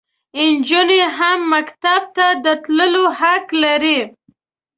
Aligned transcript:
انجونې 0.41 1.01
هم 1.17 1.39
مکتب 1.53 2.01
ته 2.15 2.27
د 2.43 2.45
تللو 2.63 3.03
حق 3.19 3.45
لري. 3.63 3.99